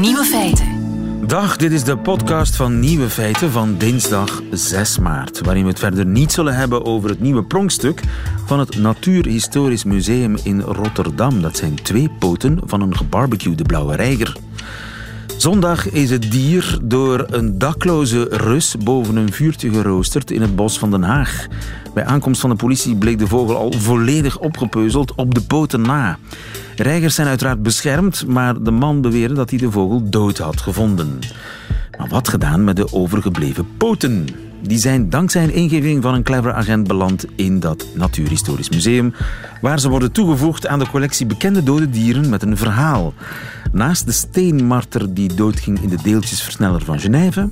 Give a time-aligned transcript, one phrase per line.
[0.00, 0.66] Nieuwe feiten.
[1.26, 5.40] Dag, dit is de podcast van Nieuwe Feiten van dinsdag 6 maart.
[5.40, 8.00] Waarin we het verder niet zullen hebben over het nieuwe pronkstuk
[8.46, 11.42] van het Natuurhistorisch Museum in Rotterdam.
[11.42, 14.36] Dat zijn twee poten van een gebarbecuede blauwe reiger.
[15.40, 20.78] Zondag is het dier door een dakloze Rus boven een vuurtje geroosterd in het bos
[20.78, 21.46] van Den Haag.
[21.94, 26.18] Bij aankomst van de politie bleek de vogel al volledig opgepeuzeld op de poten na.
[26.76, 31.18] Reigers zijn uiteraard beschermd, maar de man beweerde dat hij de vogel dood had gevonden.
[31.98, 34.26] Maar wat gedaan met de overgebleven poten?
[34.62, 39.14] Die zijn dankzij een ingeving van een clever agent beland in dat Natuurhistorisch Museum,
[39.60, 43.14] waar ze worden toegevoegd aan de collectie bekende dode dieren met een verhaal.
[43.72, 47.48] Naast de steenmarter die doodging in de deeltjesversneller van Genève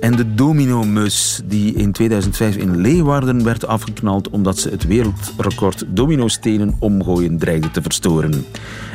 [0.00, 6.76] en de dominomus die in 2005 in Leeuwarden werd afgeknald omdat ze het wereldrecord dominostenen
[6.78, 8.44] omgooien dreigde te verstoren.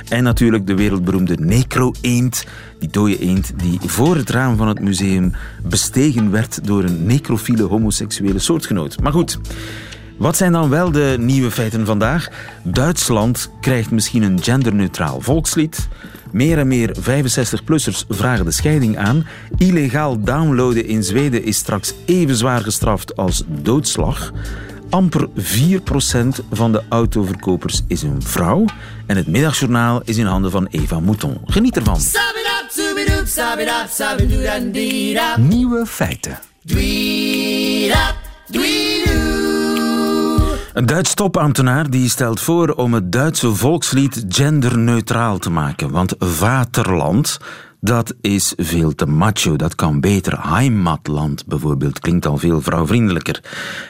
[0.10, 2.46] En natuurlijk de wereldberoemde necro-eend,
[2.80, 7.64] die dode eend die voor het raam van het museum bestegen werd door een necrofiele
[7.64, 9.02] homoseksuele soortgenoot.
[9.02, 9.40] Maar goed,
[10.18, 12.28] wat zijn dan wel de nieuwe feiten vandaag?
[12.64, 15.88] Duitsland krijgt misschien een genderneutraal volkslied.
[16.34, 19.28] Meer en meer 65-plussers vragen de scheiding aan.
[19.58, 24.32] Illegaal downloaden in Zweden is straks even zwaar gestraft als doodslag.
[24.90, 25.44] Amper 4%
[26.52, 28.66] van de autoverkopers is een vrouw.
[29.06, 31.38] En het middagjournaal is in handen van Eva Mouton.
[31.46, 32.00] Geniet ervan.
[35.40, 36.40] Nieuwe feiten.
[40.74, 45.92] Een Duits topambtenaar die stelt voor om het Duitse volkslied genderneutraal te maken.
[45.92, 47.40] Want Vaterland,
[47.80, 49.56] dat is veel te macho.
[49.56, 50.50] Dat kan beter.
[50.50, 53.44] Heimatland bijvoorbeeld klinkt al veel vrouwvriendelijker.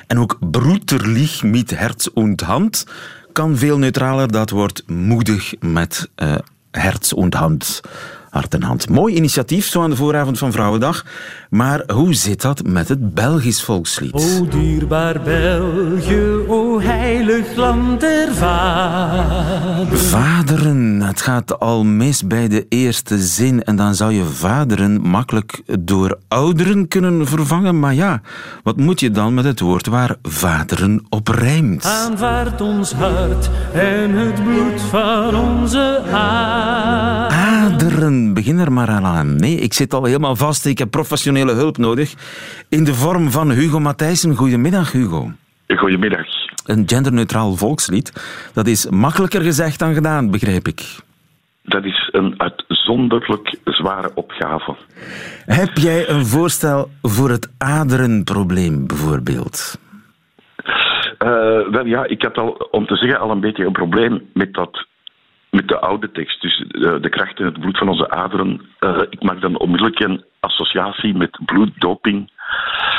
[0.08, 2.86] En ook Broederlich mit Herz und Hand
[3.32, 4.32] kan veel neutraler.
[4.32, 6.36] Dat wordt moedig met uh,
[6.72, 7.82] Herz und Hand
[8.34, 8.90] hart en hand.
[8.90, 11.06] Mooi initiatief, zo aan de vooravond van Vrouwendag.
[11.50, 14.14] Maar hoe zit dat met het Belgisch volkslied?
[14.14, 19.98] O dierbaar België, o heilig land der vaderen.
[19.98, 23.64] Vaderen, het gaat al mis bij de eerste zin.
[23.64, 27.80] En dan zou je vaderen makkelijk door ouderen kunnen vervangen.
[27.80, 28.22] Maar ja,
[28.64, 31.86] wat moet je dan met het woord waar vaderen op rijmt?
[31.86, 37.42] Aanvaard ons hart en het bloed van onze aderen.
[37.74, 39.36] Aderen, begin er maar aan.
[39.36, 40.66] Nee, ik zit al helemaal vast.
[40.66, 42.14] Ik heb professionele hulp nodig.
[42.70, 44.36] In de vorm van Hugo Matthijssen.
[44.36, 45.32] Goedemiddag, Hugo.
[45.68, 46.26] Goedemiddag.
[46.66, 48.14] Een genderneutraal volkslied.
[48.54, 50.82] Dat is makkelijker gezegd dan gedaan, begrijp ik.
[51.64, 54.76] Dat is een uitzonderlijk zware opgave.
[55.46, 59.80] Heb jij een voorstel voor het aderenprobleem, bijvoorbeeld?
[60.66, 64.54] Uh, wel ja, ik had al, om te zeggen, al een beetje een probleem met
[64.54, 64.88] dat
[65.54, 66.42] met de oude tekst.
[66.42, 68.62] Dus uh, de kracht in het bloed van onze aderen.
[68.80, 72.32] Uh, ik maak dan onmiddellijk een associatie met bloeddoping.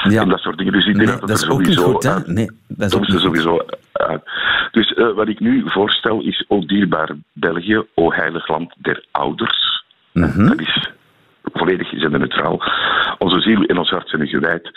[0.09, 0.22] Ja.
[0.22, 0.72] En dat soort dingen.
[0.72, 2.10] Dus ik denk nee, dat, dat is er ook niet sowieso goed, hè?
[2.14, 4.22] uit- Nee, dat is ook niet sowieso uit.
[4.70, 9.84] Dus uh, wat ik nu voorstel is, o dierbaar België, o heilig land der ouders.
[10.12, 10.47] Mhm.
[10.47, 10.88] Dat is
[11.53, 12.62] volledig genderneutraal.
[13.19, 14.70] Onze ziel en ons hart zijn gewijd.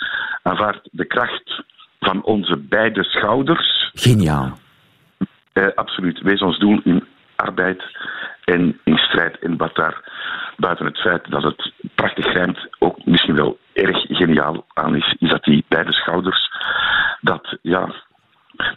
[0.44, 1.64] Aanvaard de kracht
[2.00, 3.90] van onze beide schouders.
[3.94, 4.58] Geniaal.
[5.54, 6.22] Eh, absoluut.
[6.22, 7.04] Wees ons doel in
[7.38, 7.84] arbeid
[8.44, 9.40] en in strijd.
[9.40, 10.02] En wat daar
[10.58, 15.30] buiten het feit dat het prachtig rijmt ook misschien wel erg geniaal aan is, is
[15.30, 16.50] dat die beide schouders,
[17.22, 17.94] dat, ja,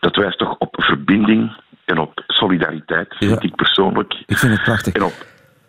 [0.01, 1.53] dat wijst toch op verbinding
[1.85, 3.49] en op solidariteit, vind Ja.
[3.49, 4.15] ik persoonlijk.
[4.27, 4.95] Ik vind het prachtig.
[4.95, 5.15] En op,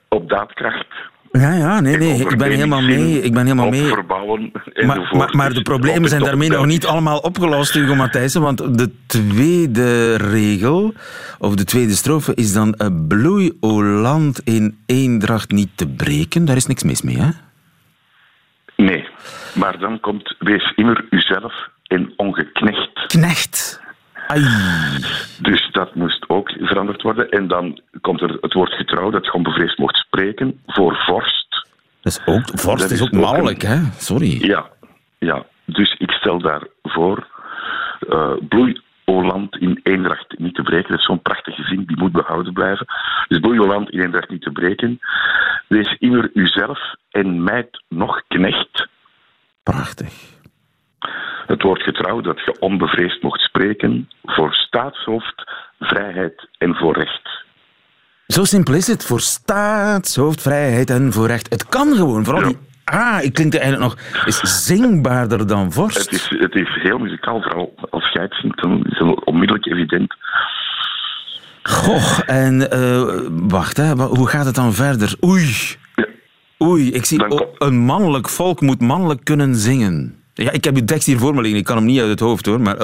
[0.10, 0.88] op daadkracht.
[1.32, 3.22] Ja, ja, nee, nee, ik ben helemaal mee.
[3.22, 3.86] Ik ben helemaal mee.
[3.86, 5.14] verbouwen Maar, enzovoort.
[5.14, 8.42] maar, maar de problemen zijn daarmee nog niet allemaal opgelost, Hugo Matthijssen.
[8.42, 10.94] Want de tweede regel,
[11.40, 12.74] of de tweede strofe, is dan...
[12.74, 16.46] eh, bloei, o land, in eendracht niet te breken.
[16.46, 17.30] Daar is niks mis mee, hè?
[18.76, 19.08] Nee,
[19.54, 21.54] maar dan komt wees immer uzelf
[21.88, 23.06] en ongeknecht.
[23.08, 23.81] Knecht.
[24.32, 24.42] Ai.
[25.42, 27.30] Dus dat moest ook veranderd worden.
[27.30, 31.68] En dan komt er het woord getrouw, dat je onbevreesd mocht spreken, voor vorst.
[32.02, 33.78] Dat is ook, vorst Dat is ook mannelijk, hè?
[33.98, 34.46] Sorry.
[34.46, 34.70] Ja,
[35.20, 35.46] ja.
[35.66, 37.28] Dus ik stel daarvoor,
[38.10, 40.90] eh bloei, o land, in eendracht niet te breken.
[40.90, 42.86] Dat is zo'n prachtige zin, die moet behouden blijven.
[43.28, 45.00] Dus bloei, o land, in eendracht niet te breken.
[45.68, 46.80] Wees immer uzelf
[47.10, 48.88] en mijt nog knecht.
[49.64, 50.40] Prachtig.
[51.48, 55.44] Het woord getrouw dat je onbevreesd mocht spreken voor staatshoofd,
[55.80, 57.44] vrijheid en voor recht.
[58.28, 59.06] Zo simpel is het.
[59.06, 61.50] Voor staatshoofd, vrijheid en voor recht.
[61.50, 62.26] Het kan gewoon.
[62.26, 62.48] Vooral Ja.
[62.48, 62.58] die
[62.92, 65.98] Ah, ik klink eigenlijk nog is zingbaarder dan vorst.
[65.98, 69.66] Het is, het is heel muzikaal, vooral als jij het zingt, dan is het onmiddellijk
[69.66, 70.16] evident.
[71.64, 75.16] Goh, en eh, wacht, hè, hoe gaat het dan verder?
[75.26, 75.76] Oei.
[76.64, 80.21] Oei, ik zie oh, een mannelijk volk moet mannelijk kunnen zingen.
[80.34, 82.20] Ja, ik heb die tekst hier voor me liggen, ik kan hem niet uit het
[82.20, 82.76] hoofd hoor, maar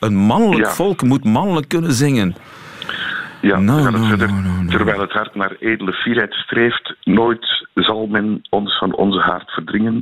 [0.00, 0.70] een mannelijk Ja.
[0.70, 2.34] volk moet mannelijk kunnen zingen.
[3.40, 4.28] Ja, No, gaan het no, verder.
[4.28, 4.70] no, no, no.
[4.70, 10.00] Terwijl het hart naar edele fierheid streeft, nooit zal men ons van onze hart verdringen,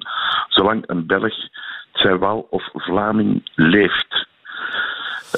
[0.48, 1.34] zolang een Belg,
[1.92, 4.26] Terwijl of Vlaming leeft.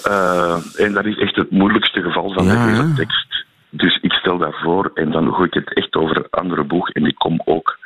[0.04, 3.44] Eh, en dat is echt het moeilijkste geval van Ja, de hele tekst.
[3.70, 7.06] Dus ik stel daarvoor en dan gooi ik het echt over een andere boeg en
[7.06, 7.78] ik kom ook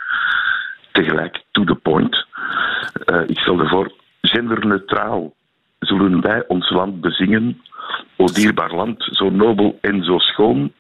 [0.97, 2.27] tegelijk to the point.
[3.05, 5.35] Eh, ik stel ervoor, genderneutraal
[5.79, 7.63] zullen wij ons land bezingen.
[8.17, 10.73] O dierbaar land, zo nobel en zo schoon.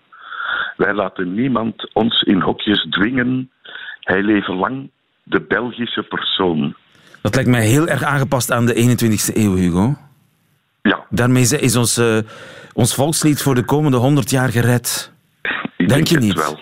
[0.76, 3.50] Wij laten niemand ons in hokjes dwingen.
[4.00, 4.90] Hij leven lang,
[5.22, 6.74] de Belgische persoon.
[7.22, 9.94] Dat lijkt mij heel erg aangepast aan de 21ste eeuw, Hugo.
[10.82, 12.18] Ja, Daarmee is- ons, eh,
[12.72, 15.12] ons volkslied voor de komende 100 jaar gered.
[15.42, 16.34] ik Denk denk je het niet?
[16.34, 16.58] wel.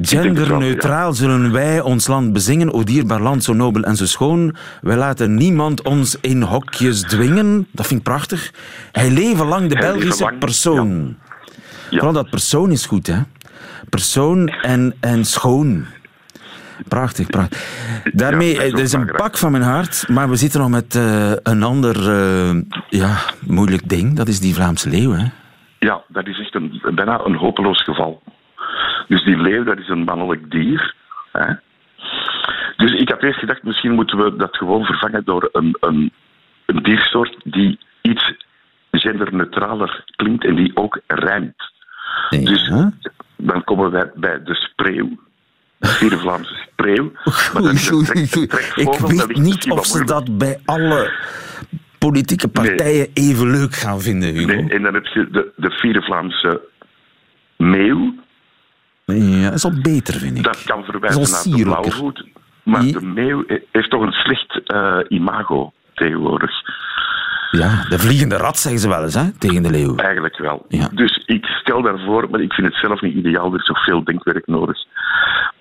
[0.00, 4.56] Genderneutraal zullen wij ons land bezingen, o dierbaar land, zo nobel en zo schoon.
[4.80, 7.66] Wij laten niemand ons in hokjes dwingen.
[7.70, 8.52] Dat vind ik prachtig.
[8.92, 11.16] Hij leven lang de Hij Belgische lang, persoon.
[11.90, 11.96] Ja.
[11.96, 13.18] Vooral dat persoon is goed, hè.
[13.88, 15.84] Persoon en, en schoon.
[16.88, 17.60] Prachtig, prachtig.
[18.12, 20.60] Daarmee, Ja, dat is eh, er is een pak van mijn hart, maar we zitten
[20.60, 23.16] nog met eh, een ander eh, ja,
[23.46, 24.16] moeilijk ding.
[24.16, 25.24] Dat is die Vlaamse leeuw, hè.
[25.78, 28.22] Ja, dat is echt een, bijna een hopeloos geval.
[29.08, 30.94] Dus die leeuw, dat is een mannelijk dier.
[31.32, 31.52] Hè?
[32.76, 36.12] Dus ik had eerst gedacht, misschien moeten we dat gewoon vervangen door een, een,
[36.66, 38.34] een diersoort die iets
[38.90, 41.70] genderneutraler klinkt en die ook rijmt.
[42.30, 42.92] Dus Ja.
[43.36, 45.08] dan komen wij bij de spreeuw.
[45.78, 47.12] De Vlaamse spreeuw.
[47.52, 48.70] Maar dat is een Oei, trek- oei, oei.
[48.74, 51.12] trekvogel, Ik weet niet of ze dat bij alle
[51.98, 54.46] politieke partijen even leuk gaan vinden, Hugo.
[54.46, 56.60] Nee, en dan heb je de, de vierde Vlaamse
[57.56, 58.14] meeuw.
[59.14, 60.44] Ja, dat is al beter, vind ik.
[60.44, 62.26] Dat kan verwijzen naar de blauwvoet.
[62.62, 66.50] Maar de meeuw he- heeft toch een slecht eh, imago tegenwoordig.
[67.50, 69.96] Ja, de vliegende rat zeggen ze wel eens, hè, tegen de leeuw.
[69.96, 70.64] Eigenlijk wel.
[70.68, 70.88] Ja.
[70.92, 74.04] Dus ik stel daarvoor, maar ik vind het zelf niet ideaal, er is toch veel
[74.04, 74.78] denkwerk nodig,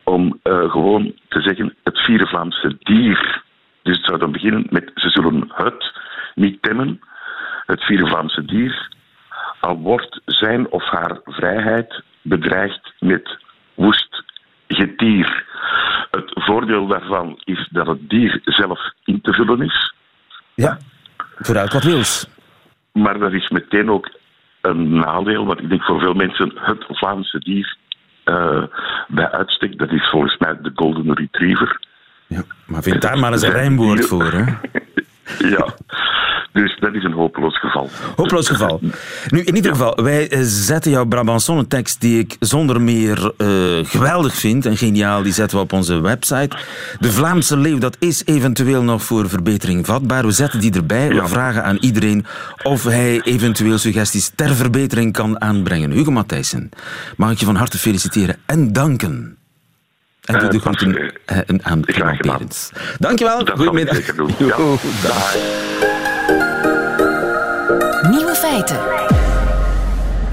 [0.03, 3.43] om eh, gewoon te zeggen het vierde Vlaamse dier.
[3.83, 5.91] Dus het zou dan beginnen met ze zullen het
[6.35, 6.99] niet temmen,
[7.65, 8.89] het vierde Vlaamse dier,
[9.59, 13.37] al wordt zijn of haar vrijheid bedreigd met
[13.81, 14.23] woest
[14.67, 15.45] getier.
[16.11, 19.93] Het voordeel daarvan is dat het dier zelf in te vullen is.
[20.53, 20.77] Ja,
[21.35, 22.27] vooruit wat wils.
[22.91, 24.09] Maar dat is meteen ook
[24.61, 27.77] een nadeel, want ik denk voor veel mensen het Vlaamse dier
[28.23, 28.63] eh,
[29.07, 31.79] bij uitstek, dat is volgens mij de Golden Retriever.
[32.27, 34.43] Ja, maar vind daar maar eens een rijmwoord voor, hè.
[35.39, 35.73] Ja,
[36.53, 37.89] dus dat is een hopeloos geval.
[38.15, 38.79] Hopeloos geval.
[39.29, 43.47] Nu, in ieder geval, wij eh, zetten jouw Brabançon tekst die ik zonder meer eh,
[43.83, 46.57] geweldig vind en geniaal, die zetten we op onze website.
[46.99, 50.25] De Vlaamse leeuw, dat is eventueel nog voor verbetering vatbaar.
[50.25, 51.07] We zetten die erbij.
[51.07, 51.27] We Ja.
[51.27, 52.25] vragen aan iedereen
[52.63, 55.91] of hij eventueel suggesties ter verbetering kan aanbrengen.
[55.91, 56.69] Hugo Matthijssen,
[57.17, 59.35] mag ik je van harte feliciteren en danken.
[60.33, 62.21] En doe de groeten eh, aan Clement.
[62.21, 62.69] Berends.
[62.99, 63.37] Dankjewel.
[63.37, 63.95] Dat zal ik Goedemiddag.
[63.95, 64.29] zeker doen.
[64.37, 64.47] Jo,
[65.03, 65.07] Ja.
[65.07, 65.35] dag.
[68.11, 68.77] Nieuwe feiten.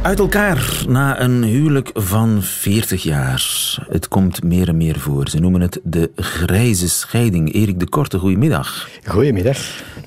[0.03, 3.45] Uit elkaar na een huwelijk van 40 jaar.
[3.91, 5.29] Het komt meer en meer voor.
[5.29, 7.53] Ze noemen het de grijze scheiding.
[7.55, 8.89] Erik de Korte, goedemiddag.
[9.05, 9.59] Goedemiddag.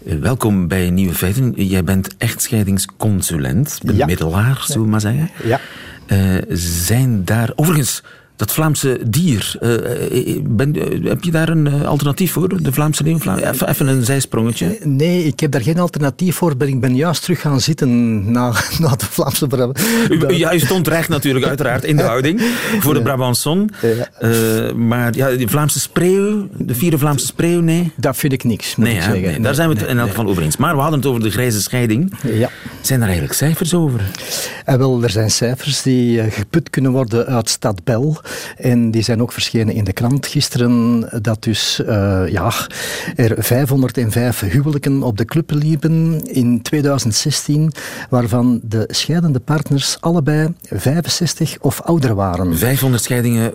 [0.05, 1.51] Eh, Welkom bij Nieuwe Feiten.
[1.55, 5.29] Jij bent echtscheidingsconsulent, bemiddelaar, zullen we maar zeggen.
[5.43, 5.59] Ja.
[6.05, 6.17] Eh,
[6.57, 7.49] zijn daar...
[7.55, 8.03] Overigens,
[8.41, 9.73] dat Vlaamse dier, eh,
[10.35, 12.61] eh, ben, eh, heb je daar een alternatief voor?
[12.63, 13.17] De Vlaamse leeuw?
[13.17, 14.77] Vla- even, even een zijsprongetje.
[14.83, 16.53] Nee, ik heb daar geen alternatief voor.
[16.57, 19.79] maar Ik ben juist terug gaan zitten na, na de Vlaamse Brabant.
[20.09, 22.41] U, ja, u stond recht natuurlijk, uiteraard, in de houding
[22.79, 23.69] voor de Brabançon.
[23.81, 24.09] Ja.
[24.19, 27.91] Eh, maar ja, de Vlaamse spreeuw, de vierde Vlaamse spreeuw, nee.
[27.95, 29.21] Dat vind ik niks, moet Nee, ik zeggen.
[29.21, 30.57] nee, daar zijn we het in elk geval over eens.
[30.57, 32.13] Maar we hadden het over de grijze scheiding.
[32.33, 32.49] Ja.
[32.81, 34.01] Zijn er eigenlijk cijfers over?
[34.65, 38.21] En wel, er zijn cijfers die geput kunnen worden uit Stad Bel.
[38.57, 41.09] En die zijn ook verschenen in de krant gisteren.
[41.21, 42.51] Dat dus eh, ja,
[43.15, 47.71] er 505 huwelijken op de club liepen in 2016.
[48.09, 52.57] Waarvan de scheidende partners allebei 65 of ouder waren.
[52.57, 53.51] 500 scheidingen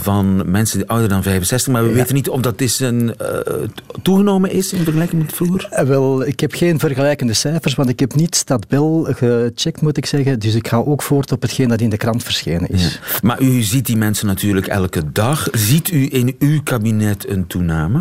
[0.00, 3.28] van mensen die ouder dan 65, maar we weten niet of dat is een, eh,
[4.02, 5.66] toegenomen is in vergelijking met vroeger.
[5.70, 9.96] Eh, Wel, ik heb geen vergelijkende cijfers, want ik heb niet Stad Bel gecheckt, moet
[9.96, 10.38] ik zeggen.
[10.38, 13.00] Dus ik ga ook voort op hetgeen dat in de krant verschenen is.
[13.22, 15.48] Maar u ziet die mensen natuurlijk elke dag.
[15.52, 18.00] Ziet u in uw kabinet een toename?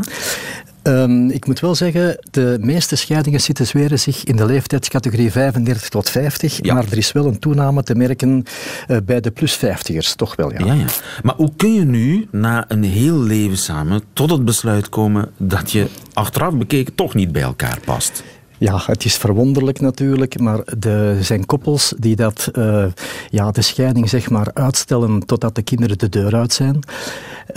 [0.88, 6.10] Um, ik moet wel zeggen, de meeste scheidingen situeren zich in de leeftijdscategorie 35 tot
[6.10, 6.74] 50, ja.
[6.74, 8.44] maar er is wel een toename te merken
[8.88, 10.66] uh, bij de plus 50ers, toch wel, ja.
[10.66, 10.74] ja.
[10.74, 10.86] Ja,
[11.24, 15.72] Maar hoe kun je nu, na een heel leven samen, tot het besluit komen dat
[15.72, 18.24] je achteraf bekeken toch niet bij elkaar past?
[18.58, 22.86] Ja, het is verwonderlijk natuurlijk, maar er zijn koppels die dat, uh,
[23.30, 26.80] ja, de scheiding zeg maar uitstellen totdat de kinderen de deur uit zijn.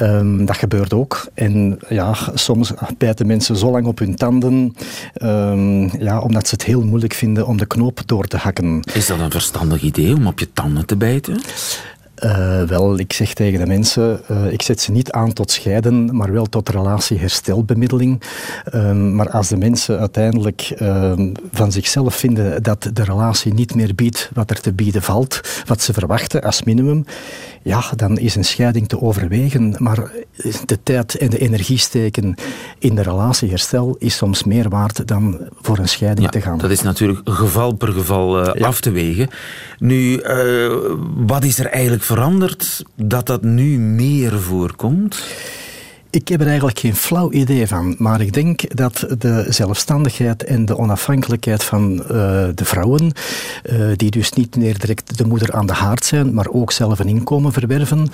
[0.01, 1.29] Um, dat gebeurt ook.
[1.35, 4.75] En ja, soms bijten mensen zo lang op hun tanden,
[5.23, 8.83] um, ja, omdat ze het heel moeilijk vinden om de knoop door te hakken.
[8.93, 11.41] Is dat een verstandig idee om op je tanden te bijten?
[12.25, 16.17] Uh, wel, ik zeg tegen de mensen, uh, ik zet ze niet aan tot scheiden,
[16.17, 18.23] maar wel tot relatieherstelbemiddeling.
[18.75, 23.95] Uh, maar als de mensen uiteindelijk ehm, van zichzelf vinden dat de relatie niet meer
[23.95, 27.05] biedt wat er te bieden valt, wat ze verwachten als minimum,
[27.63, 29.75] ja, dan is een scheiding te overwegen.
[29.79, 30.11] Maar
[30.65, 32.35] de tijd en de energie steken
[32.79, 36.59] in de relatieherstel is soms meer waard dan voor een scheiding te gaan.
[36.59, 38.67] Dat is natuurlijk geval per geval uh, ja.
[38.67, 39.29] af te wegen.
[39.79, 40.23] Nu,
[41.17, 45.23] wat is er eigenlijk veranderd dat dat nu meer voorkomt?
[46.13, 50.65] Ik heb er eigenlijk geen flauw idee van, maar ik denk dat de zelfstandigheid en
[50.65, 52.09] de onafhankelijkheid van uh,
[52.55, 53.13] de vrouwen,
[53.73, 56.99] uh, die dus niet meer direct de moeder aan de haard zijn, maar ook zelf
[56.99, 58.09] een inkomen verwerven,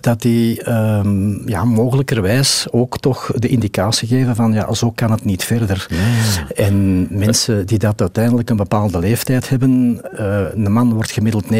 [0.00, 5.24] dat die um, ja, mogelijkerwijs ook toch de indicatie geven van ja, zo kan het
[5.24, 5.86] niet verder.
[5.88, 6.64] Ja.
[6.64, 11.50] En mensen die dat uiteindelijk een bepaalde leeftijd hebben, uh, een man wordt gemiddeld 79,5,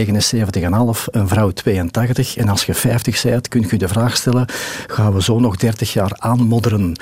[1.10, 4.46] een vrouw 82, en als je 50 bent, kun je de vraag stellen,
[4.86, 6.96] gaan we zo nog 30 30 jaar aanmodderen.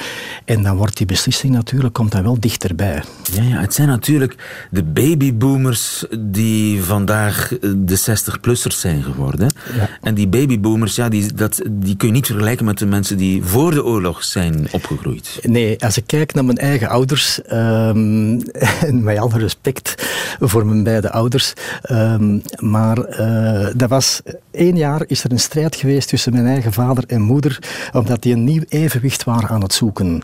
[0.44, 3.02] En dan wordt die beslissing natuurlijk komt dan wel dichterbij.
[3.32, 4.36] Ja, ja, het zijn natuurlijk
[4.70, 9.52] de babyboomers die vandaag de 60-plussers zijn geworden.
[9.76, 9.88] Ja.
[10.00, 13.42] En die babyboomers, ja, die, dat, die kun je niet vergelijken met de mensen die
[13.42, 15.38] voor de oorlog zijn opgegroeid.
[15.42, 18.40] Nee, als ik kijk naar mijn eigen ouders, um,
[18.88, 19.94] en met alle respect
[20.40, 21.52] voor mijn beide ouders,
[21.90, 26.72] um, maar uh, dat was één jaar is er een strijd geweest tussen mijn eigen
[26.72, 27.58] vader en moeder,
[27.92, 30.22] omdat die een nieuw evenwicht waren aan het zoeken.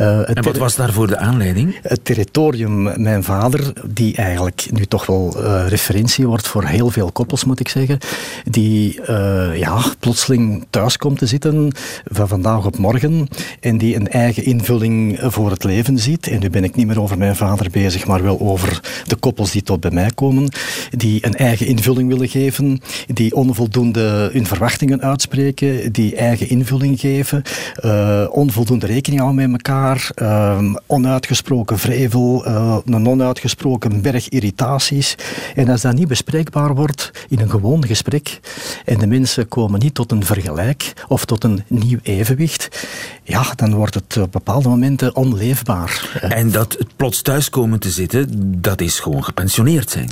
[0.00, 1.78] Uh, en wat was daarvoor de aanleiding?
[1.82, 7.12] Het territorium, mijn vader, die eigenlijk nu toch wel uh, referentie wordt voor heel veel
[7.12, 7.98] koppels, moet ik zeggen,
[8.44, 11.72] die uh, ja, plotseling thuis komt te zitten
[12.04, 13.28] van vandaag op morgen
[13.60, 16.26] en die een eigen invulling voor het leven ziet.
[16.26, 19.50] En nu ben ik niet meer over mijn vader bezig, maar wel over de koppels
[19.50, 20.48] die tot bij mij komen,
[20.90, 27.42] die een eigen invulling willen geven, die onvoldoende hun verwachtingen uitspreken, die eigen invulling geven,
[27.84, 35.14] uh, onvoldoende rekening houden met elkaar, uh, onuitgesproken vrevel, uh, een onuitgesproken berg irritaties.
[35.54, 38.40] En als dat niet bespreekbaar wordt in een gewoon gesprek
[38.84, 42.88] en de mensen komen niet tot een vergelijk of tot een nieuw evenwicht,
[43.22, 46.20] ja, dan wordt het op bepaalde momenten onleefbaar.
[46.28, 48.26] En dat het plots thuis komen te zitten,
[48.60, 50.10] dat is gewoon gepensioneerd zijn.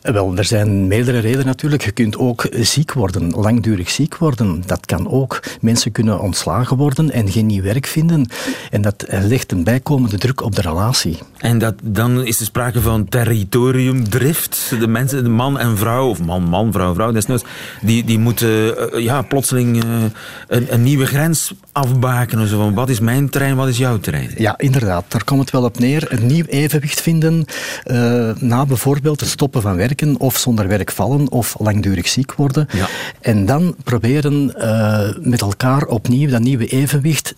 [0.00, 1.84] Wel, er zijn meerdere redenen natuurlijk.
[1.84, 4.62] Je kunt ook ziek worden, langdurig ziek worden.
[4.66, 5.42] Dat kan ook.
[5.60, 8.28] Mensen kunnen ontslagen worden en geen nieuw werk vinden.
[8.70, 11.18] En dat legt een bijkomende druk op de relatie.
[11.38, 14.72] En dat, dan is er sprake van territoriumdrift.
[14.80, 17.44] De mensen, de man en vrouw, of man, man, vrouw, vrouw, desnoods,
[17.80, 20.02] die, die moeten uh, ja, plotseling uh,
[20.48, 22.48] een, een, nieuwe grens afbakenen.
[22.48, 24.30] Zo van, wat is mijn terrein, wat is jouw terrein?
[24.36, 25.04] Ja, inderdaad.
[25.08, 26.12] Daar komt het wel op neer.
[26.12, 27.44] Een nieuw evenwicht vinden
[27.86, 32.66] uh, na bijvoorbeeld het stoppen van werk of zonder werk vallen of langdurig ziek worden.
[32.72, 32.88] Ja.
[33.20, 36.79] En dan proberen uh, met elkaar opnieuw dat nieuwe evenwicht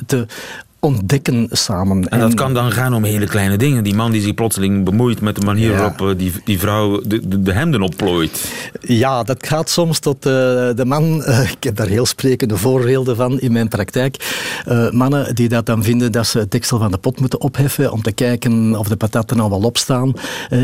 [0.06, 0.26] te
[0.84, 2.08] ontdekken samen.
[2.08, 3.84] En dat kan dan gaan om hele kleine dingen.
[3.84, 7.28] Die man die zich plotseling bemoeit met de manier waarop eh, die, die vrouw de,
[7.28, 8.52] de, de, hemden opplooit.
[8.80, 11.22] Ja, dat gaat soms tot uh, de man...
[11.26, 14.16] Uh, ik heb daar heel sprekende voorbeelden van in mijn praktijk.
[14.90, 18.02] mannen die dat dan vinden dat ze het deksel van de pot moeten opheffen om
[18.02, 20.12] te kijken of de patatten al wel opstaan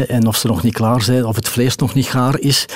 [0.09, 2.67] en of ze nog niet klaar zijn, of het vlees nog niet gaar is.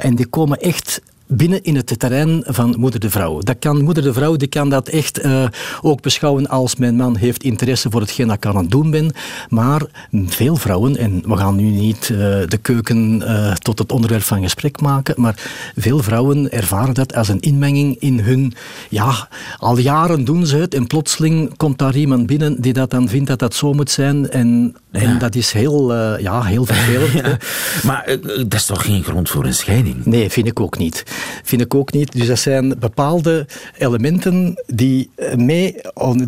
[0.00, 3.38] en die komen echt binnen in het terrein van moeder de vrouw.
[3.38, 5.44] Dat kan, moeder de vrouw die kan dat echt uh,
[5.80, 9.12] ook beschouwen als mijn man heeft interesse voor hetgeen dat ik aan het doen ben.
[9.48, 9.82] Maar
[10.26, 14.42] veel vrouwen, en we gaan nu niet uh, de keuken uh, tot het onderwerp van
[14.42, 15.34] gesprek maken, maar
[15.76, 18.52] veel vrouwen ervaren dat als een inmenging in hun,
[18.88, 19.28] ja,
[19.58, 23.28] al jaren doen ze het en plotseling komt daar iemand binnen die dat dan vindt
[23.28, 27.22] dat dat zo moet zijn en En dat is heel, ja, heel vervelend.
[27.86, 30.04] Maar dat is toch geen grond voor een scheiding?
[30.04, 31.04] Nee, vind ik ook niet.
[31.42, 32.12] Vind ik ook niet.
[32.12, 33.46] Dus dat zijn bepaalde
[33.78, 35.76] elementen die mee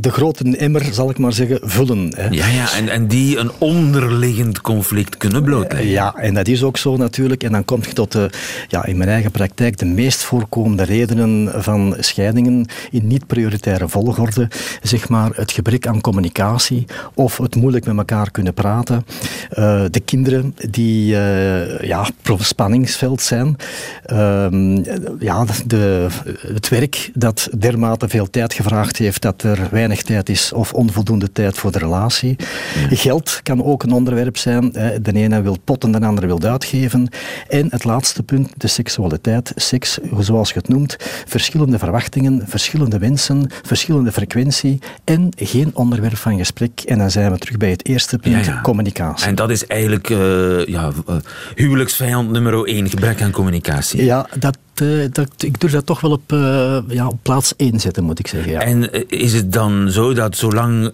[0.01, 2.13] de grote emmer, zal ik maar zeggen, vullen.
[2.17, 2.29] Hè.
[2.29, 5.91] Ja, ja en, en die een onderliggend conflict kunnen blootleggen.
[5.91, 7.43] Ja, en dat is ook zo natuurlijk.
[7.43, 8.31] En dan kom je tot de,
[8.69, 14.49] ja, in mijn eigen praktijk de meest voorkomende redenen van scheidingen in niet-prioritaire volgorde.
[14.83, 19.07] Zeg maar het gebrek aan communicatie of het moeilijk met elkaar kunnen praten.
[19.59, 22.07] Uh, de kinderen die uh, ja,
[22.39, 23.57] spanningsveld zijn.
[24.13, 24.47] Uh,
[25.19, 26.07] ja, de,
[26.55, 31.33] het werk dat dermate veel tijd gevraagd heeft dat er weinig tijd is of onvoldoende
[31.33, 32.37] tijd voor de relatie.
[32.91, 32.97] Ja.
[32.97, 34.73] Geld kan ook een onderwerp zijn.
[35.03, 37.09] De ene wil potten, de andere wil uitgeven.
[37.49, 39.53] En het laatste punt, de seksualiteit.
[39.55, 46.39] Seks, zoals je het noemt, verschillende verwachtingen, verschillende wensen, verschillende frequentie en geen onderwerp van
[46.39, 46.81] gesprek.
[46.81, 49.27] En dan zijn we terug bij het eerste punt, communicatie.
[49.27, 51.17] En dat is eigenlijk uh, ja, uh,
[51.55, 54.05] huwelijksvijand nummer één, gebrek aan communicatie.
[54.05, 54.59] Ja, dat,
[55.13, 56.31] dat, ik durf dat toch wel op,
[56.89, 58.53] ja, op plaats één zetten, moet ik zeggen.
[58.53, 58.61] Ja.
[58.61, 60.91] En is het dan zo dat zolang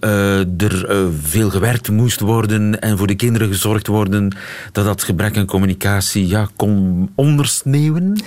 [0.57, 0.87] er
[1.23, 4.37] veel gewerkt moest worden en voor de kinderen gezorgd worden,
[4.73, 8.23] dat dat gebrek aan communicatie ja, kon ondersneeuwen?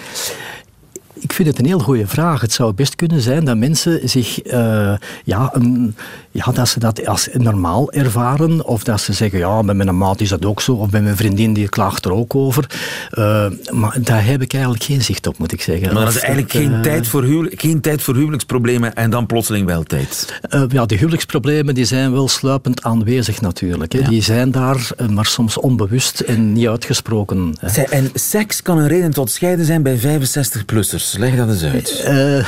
[1.20, 2.42] Ik vind het een heel goede vraag.
[2.42, 4.94] Het zou best kunnen zijn dat mensen zich, uh,
[5.24, 5.96] ja, een,
[6.32, 10.22] ja, dat ze dat als normaal ervaren, of dat ze zeggen, ja, bij mijn maat
[10.22, 12.70] is dat ook zo, of bij mijn vriendin die klaagt er ook over.
[13.12, 15.94] Uh, maar daar heb ik eigenlijk geen zicht op, moet ik zeggen.
[15.94, 19.26] Maar dat is eigenlijk geen, uh, tijd voor huwelijk, geen tijd voor huwelijksproblemen en dan
[19.26, 20.40] plotseling wel tijd.
[20.68, 23.94] ja, de huwelijksproblemen die zijn wel sluipend aanwezig natuurlijk.
[23.94, 24.00] Hè.
[24.00, 24.10] Ja.
[24.10, 27.56] Die zijn daar, maar soms onbewust en niet uitgesproken.
[27.60, 27.82] Hè.
[27.82, 31.05] En seks kan een reden tot scheiden zijn bij 65-plussers.
[31.14, 32.06] Leg dat eens uit.
[32.08, 32.48] Uh,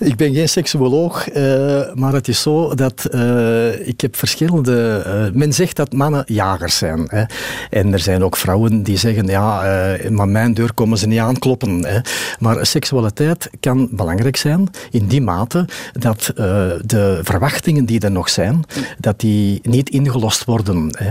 [0.10, 5.30] ik ben geen seksuoloog, uh, maar het is zo dat uh, ik heb verschillende...
[5.34, 7.06] men zegt dat mannen jagers zijn.
[7.08, 7.24] Hè.
[7.70, 11.84] En er zijn ook vrouwen die zeggen, ja, maar mijn deur komen ze niet aankloppen.
[11.84, 11.98] Hè.
[12.38, 16.32] Maar seksualiteit kan belangrijk zijn in die mate dat
[16.84, 18.64] de verwachtingen die er nog zijn,
[18.98, 20.88] dat die niet ingelost worden.
[20.98, 21.10] Hè.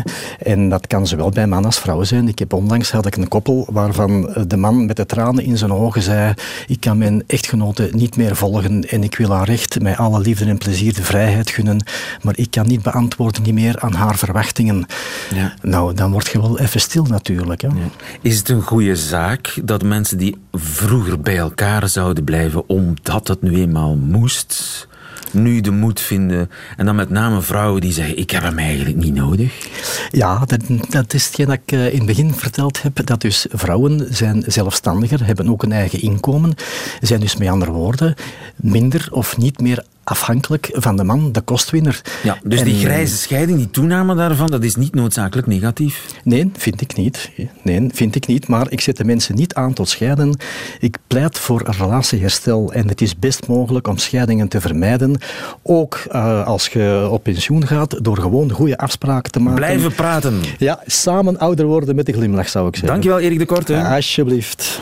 [0.52, 2.28] En dat kan zowel bij mannen als vrouwen zijn.
[2.28, 5.74] Ik heb onlangs had ik een koppel waarvan de man met de tranen in zijn
[5.74, 6.34] ogen zei
[6.68, 10.46] ik kan mijn echtgenote niet meer volgen en ik wil haar recht, met alle liefde
[10.46, 11.84] en plezier, de vrijheid gunnen,
[12.22, 14.86] maar ik kan niet beantwoorden niet meer aan haar verwachtingen.
[15.34, 15.54] Ja.
[15.62, 17.62] Nou, dan word je wel even stil natuurlijk.
[17.62, 17.68] Hè.
[17.68, 17.74] Ja.
[18.22, 23.42] Is het een goede zaak dat mensen die vroeger bij elkaar zouden blijven omdat het
[23.42, 24.88] nu eenmaal moest,
[25.34, 26.50] nu de moed vinden.
[26.78, 29.68] En dan met name vrouwen die zeggen, ik heb hem eigenlijk niet nodig.
[30.12, 33.06] Ja, dat, dat is hetgeen dat ik eh, in het begin verteld heb.
[33.06, 36.54] Dat dus vrouwen zijn zelfstandiger, hebben ook een eigen inkomen.
[37.02, 38.16] Zijn dus met andere woorden
[38.56, 42.02] minder of niet meer afhankelijk van de man, de kostwinner.
[42.24, 46.06] Ja, dus die grijze scheiding, die toename daarvan, dat is niet noodzakelijk negatief?
[46.24, 47.30] Nee, vind ik niet.
[47.62, 48.48] Nee, vind ik niet.
[48.48, 50.40] Maar ik zet de mensen niet aan tot scheiden.
[50.80, 55.20] Ik pleit voor een relatieherstel en het is best mogelijk om scheidingen te vermijden.
[55.64, 59.56] Ook uh, als je op pensioen gaat, door gewoon goede afspraken te maken.
[59.56, 60.42] Blijven praten.
[60.58, 62.92] Ja, samen ouder worden met een glimlach, zou ik zeggen.
[62.92, 63.74] Dankjewel, Erik de Korte.
[63.74, 64.80] Ja, alsjeblieft.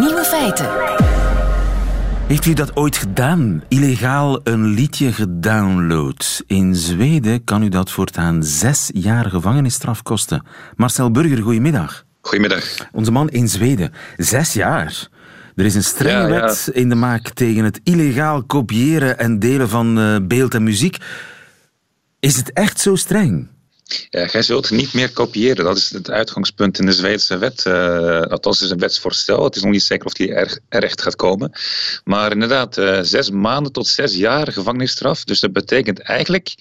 [0.00, 0.66] Nieuwe feiten.
[2.28, 3.62] Heeft u dat ooit gedaan?
[3.68, 6.42] Illegaal een liedje gedownload.
[6.46, 10.46] In Zweden kan u dat voortaan zes jaar gevangenisstraf kosten.
[10.76, 12.04] Marcel Burger, goedemiddag.
[12.20, 12.88] Goedemiddag.
[12.92, 13.92] Onze man in Zweden.
[14.16, 15.08] Zes jaar.
[15.54, 16.40] Er is een strenge ja, ja.
[16.40, 20.96] wet in de maak tegen het illegaal kopiëren en delen van uh, beeld en muziek.
[22.20, 23.48] Is het echt zo streng?
[24.10, 25.64] Ja, jij zult niet meer kopiëren.
[25.64, 27.64] Dat is het uitgangspunt in de Zweedse wet.
[27.66, 29.44] Uh, althans, is een wetsvoorstel.
[29.44, 31.52] Het is nog niet zeker of die er, echt gaat komen.
[32.04, 35.24] Maar inderdaad, uh, zes maanden tot zes jaar gevangenisstraf.
[35.24, 36.54] Dus dat betekent eigenlijk,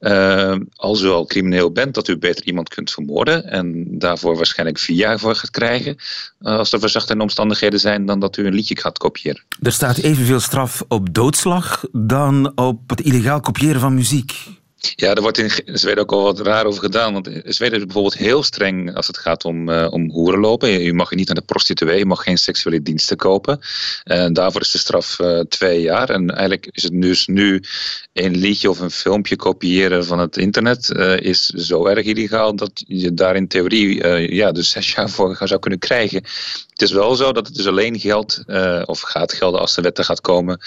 [0.00, 3.44] uh, als u al crimineel bent, dat u beter iemand kunt vermoorden.
[3.44, 5.96] En daarvoor waarschijnlijk vier jaar voor gaat krijgen.
[6.40, 9.42] als er verzachtende omstandigheden zijn, dan dat u een liedje gaat kopiëren.
[9.62, 14.58] Er staat evenveel straf op doodslag dan op het illegaal kopiëren van muziek.
[14.80, 17.12] Ja, daar wordt in Zweden ook al wat raar over gedaan.
[17.12, 20.68] Want Zweden is bijvoorbeeld heel streng als het gaat om, uh, om hoerenlopen.
[20.68, 23.60] Je mag niet naar de prostituee, je mag geen seksuele diensten kopen.
[24.04, 26.10] En daarvoor is de straf uh, twee jaar.
[26.10, 27.62] En eigenlijk is het dus nu
[28.12, 30.88] een liedje of een filmpje kopiëren van het internet
[31.20, 35.60] is zo erg illegaal dat je daar in theorie ja, dus zes jaar voor zou
[35.60, 36.22] kunnen krijgen.
[36.70, 38.44] Het is wel zo dat het dus alleen geldt,
[38.84, 40.60] of gaat gelden als de wet er gaat komen,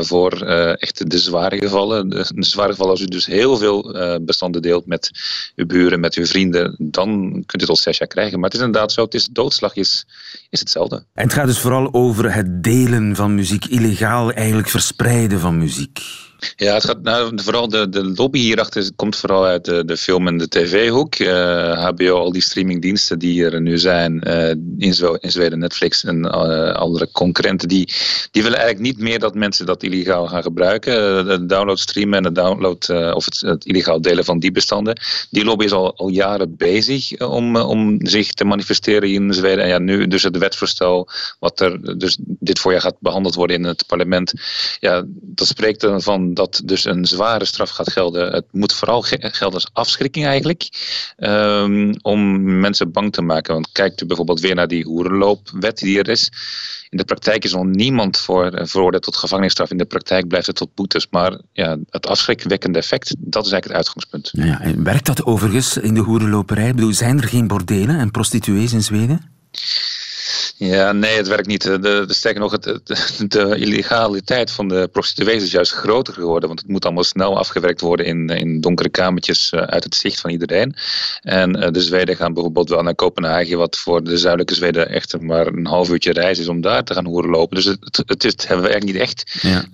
[0.00, 0.42] voor
[0.76, 2.08] echt de zware gevallen.
[2.08, 5.10] De zware gevallen als u dus heel veel uh, bestanden deelt met
[5.56, 7.08] uw buren, met uw vrienden, dan
[7.46, 8.40] kunt u tot zes jaar krijgen.
[8.40, 10.06] Maar het is inderdaad zo, het is, doodslag is,
[10.50, 11.04] is hetzelfde.
[11.14, 16.00] En het gaat dus vooral over het delen van muziek, illegaal eigenlijk verspreiden van muziek.
[16.56, 20.26] Ja, het gaat, nou, vooral de, de lobby hierachter komt vooral uit de, de film-
[20.26, 21.14] en de tv-hoek.
[21.14, 26.24] HBO, eh, al die streamingdiensten die er nu zijn uh, in, in Zweden, Netflix en
[26.24, 27.92] uh, andere concurrenten, die,
[28.30, 31.26] die willen eigenlijk niet meer dat mensen dat illegaal gaan gebruiken.
[31.26, 35.00] De download streamen en het download of het, het, illegaal delen van die bestanden.
[35.30, 39.64] Die lobby is al, al jaren bezig om, om zich te manifesteren in Zweden.
[39.64, 43.64] En ja, nu dus het wetsvoorstel, wat er dus dit voorjaar gaat behandeld worden in
[43.64, 44.32] het parlement.
[44.80, 48.32] Ja, dat spreekt van dat dus een zware straf gaat gelden.
[48.32, 50.68] Het moet vooral gelden als afschrikking eigenlijk.
[51.16, 53.52] Um, om mensen bang te maken.
[53.52, 56.30] Want kijkt u bijvoorbeeld weer naar die hoerenloopwet die er is.
[56.88, 59.70] In de praktijk is nog niemand voor, eh, veroordeeld tot gevangenisstraf.
[59.70, 61.06] In de praktijk blijft het tot boetes.
[61.10, 64.30] Maar ja, het afschrikwekkende effect, dat is eigenlijk het uitgangspunt.
[64.32, 66.68] Ja, en werkt dat overigens in de hoerenloperij?
[66.68, 69.30] Ik bedoel, zijn er geen bordelen en prostituees in Zweden?
[70.62, 71.62] Ja, nee, het werkt niet.
[71.62, 72.80] De, de, sterker nog, het,
[73.32, 76.48] de illegaliteit van de prostituees is juist groter geworden.
[76.48, 80.20] Want het moet allemaal snel afgewerkt worden in, in donkere kamertjes eh, uit het zicht
[80.20, 80.74] van iedereen.
[81.20, 85.46] En de Zweden gaan bijvoorbeeld wel naar Kopenhagen, wat voor de zuidelijke Zweden echt maar
[85.46, 87.56] een half uurtje reis is om daar te gaan horen lopen.
[87.56, 89.38] Dus het, het, is, het hebben we eigenlijk niet echt.
[89.42, 89.64] Ja.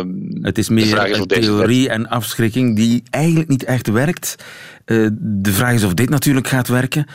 [0.00, 0.04] Uh,
[0.42, 4.34] het is meer een theorie en afschrikking die eigenlijk niet echt werkt.
[4.86, 7.06] Uh, de vraag is of dit natuurlijk gaat werken.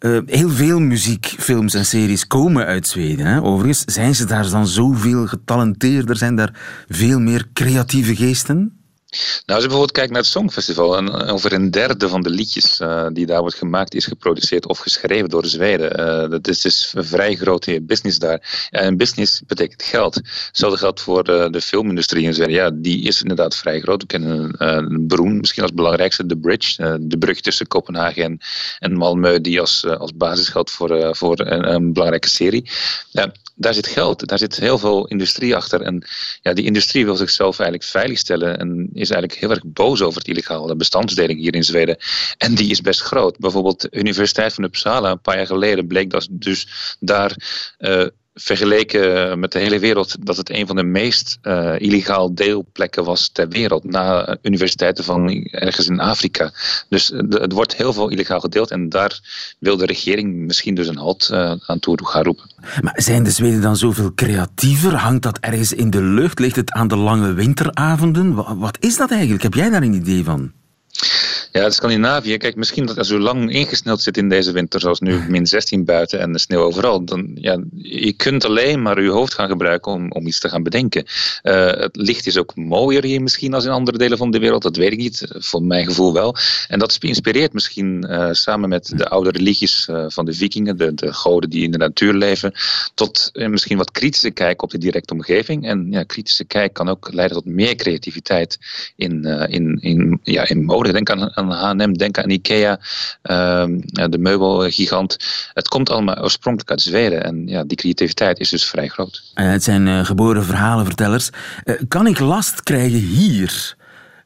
[0.00, 3.26] Uh, heel veel muziekfilms en series komen uit Zweden.
[3.26, 3.42] Hè?
[3.42, 6.16] Overigens, zijn ze daar dan zoveel getalenteerder?
[6.16, 8.77] Zijn daar veel meer creatieve geesten?
[9.10, 12.80] Nou, als je bijvoorbeeld kijkt naar het Songfestival, en over een derde van de liedjes
[12.80, 16.00] uh, die daar wordt gemaakt is geproduceerd of geschreven door Zweden.
[16.00, 18.68] Uh, dat is dus een vrij grote business daar.
[18.70, 20.14] en business betekent geld.
[20.46, 22.54] Hetzelfde geldt voor uh, de filmindustrie in Zweden.
[22.54, 24.00] Ja, die is inderdaad vrij groot.
[24.00, 28.38] We kennen een Broen, misschien als belangrijkste, de bridge, de brug tussen Kopenhagen en,
[28.78, 32.70] en Malmö, die als, als basis geldt voor, voor een, een belangrijke serie.
[33.60, 35.80] Daar zit geld, daar zit heel veel industrie achter.
[35.80, 36.06] En
[36.42, 40.28] ja, die industrie wil zichzelf eigenlijk veiligstellen en is eigenlijk heel erg boos over het
[40.28, 41.96] illegale bestandsdeling hier in Zweden.
[42.36, 43.38] En die is best groot.
[43.38, 47.36] Bijvoorbeeld de Universiteit van Uppsala, een paar jaar geleden, bleek dat dus daar
[47.78, 48.06] uh,
[48.40, 53.28] vergeleken met de hele wereld dat het een van de meest uh, illegaal deelplekken was
[53.32, 53.84] ter wereld.
[53.84, 56.52] Na universiteiten van ergens in Afrika.
[56.88, 59.20] Dus het wordt heel veel illegaal gedeeld en daar
[59.58, 62.50] wil de regering misschien dus een halt uh, aan toe gaan roepen.
[62.80, 64.94] Maar zijn de Zweden dan zoveel creatiever?
[64.94, 66.38] Hangt dat ergens in de lucht?
[66.38, 68.58] Ligt het aan de lange winteravonden?
[68.58, 69.42] Wat is dat eigenlijk?
[69.42, 70.52] Heb jij daar een idee van?
[71.52, 75.24] Ja, Scandinavië, kijk, misschien dat als u lang ingesneld zit in deze winter, zoals nu
[75.28, 79.34] min 16 buiten en de sneeuw overal, dan ja, je kunt alleen maar uw hoofd
[79.34, 81.04] gaan gebruiken om, om iets te gaan bedenken.
[81.42, 84.62] Uh, het licht is ook mooier hier misschien als in andere delen van de wereld,
[84.62, 86.36] dat weet ik niet, voor mijn gevoel wel.
[86.68, 90.94] En dat inspireert misschien uh, samen met de oude religies uh, van de vikingen, de,
[90.94, 92.52] de goden die in de natuur leven,
[92.94, 95.66] tot misschien wat kritische kijk op de directe omgeving.
[95.66, 98.58] En ja, kritische kijk kan ook leiden tot meer creativiteit
[98.96, 100.87] in, in, in, ja, in mode.
[100.92, 102.80] Denk aan aan H&M, denk aan Ikea,
[103.22, 105.16] ehm, de meubelgigant.
[105.54, 109.22] Het komt allemaal oorspronkelijk uit Zweden en ja, die creativiteit is dus vrij groot.
[109.34, 111.30] Uh, het zijn uh, geboren verhalenvertellers.
[111.64, 113.76] Uh, kan ik last krijgen hier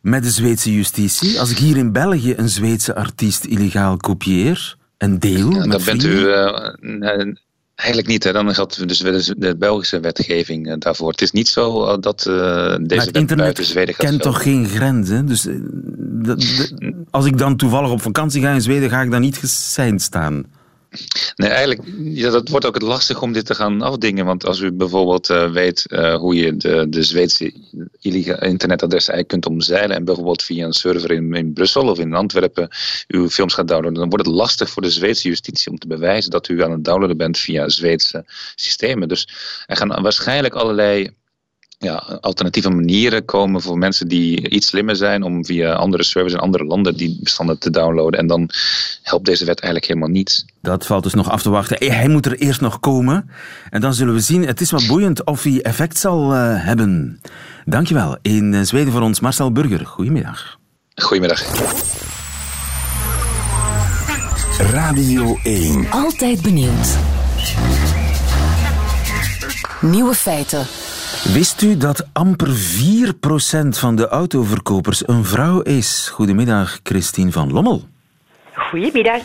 [0.00, 4.76] met de Zweedse justitie als ik hier in België een Zweedse artiest illegaal kopieer?
[5.02, 5.50] en deel?
[5.50, 6.32] Ja, dan bent u
[7.74, 8.24] Eigenlijk niet.
[8.24, 8.32] Hè.
[8.32, 8.98] Dan geldt dus
[9.36, 11.10] de Belgische wetgeving eh, daarvoor.
[11.10, 14.68] Het is niet zo eh, dat uh, deze wet buiten Zweden gaat kent toch geen
[14.68, 15.26] grenzen?
[15.26, 15.48] Dus
[17.10, 20.44] als ik dan toevallig op vakantie ga in Zweden, ga ik dan niet geseind staan?
[21.36, 24.24] Nee, eigenlijk, ja, dat wordt ook het lastig om dit te gaan afdingen.
[24.24, 27.52] Want als u bijvoorbeeld uh, weet uh, hoe je de, de Zweedse
[28.00, 32.68] internetadres eigenlijk kunt omzeilen en bijvoorbeeld via een server in, in Brussel of in Antwerpen
[33.06, 36.30] uw films gaat downloaden, dan wordt het lastig voor de Zweedse justitie om te bewijzen
[36.30, 38.24] dat u aan het downloaden bent via Zweedse
[38.54, 39.08] systemen.
[39.08, 39.28] Dus
[39.66, 41.10] er gaan waarschijnlijk allerlei
[41.82, 46.38] ja, alternatieve manieren komen voor mensen die iets slimmer zijn om via andere servers in
[46.38, 48.20] andere landen die bestanden te downloaden.
[48.20, 48.48] En dan
[49.02, 50.44] helpt deze wet eigenlijk helemaal niets.
[50.60, 51.92] Dat valt dus nog af te wachten.
[51.92, 53.30] Hij moet er eerst nog komen.
[53.70, 54.46] En dan zullen we zien.
[54.46, 57.20] Het is wat boeiend of hij effect zal uh, hebben.
[57.64, 58.16] Dankjewel.
[58.22, 59.86] In eh, Zweden voor ons Marcel Burger.
[59.86, 60.58] Goedemiddag.
[60.94, 61.42] Goedemiddag.
[64.58, 65.90] Radio 1.
[65.90, 66.96] Altijd benieuwd.
[69.80, 70.66] Nieuwe feiten.
[71.22, 72.52] Wist u dat amper 4%
[73.68, 76.08] van de autoverkopers een vrouw is?
[76.12, 77.82] Goedemiddag, Christine van Lommel.
[78.54, 79.20] Goedemiddag.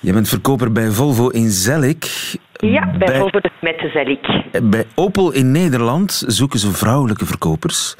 [0.00, 2.04] Je bent verkoper bij Volvo in Zellik.
[2.52, 4.44] Ja, bij, bij Volvo met de Zellik.
[4.70, 7.96] Bij Opel in Nederland zoeken ze vrouwelijke verkopers.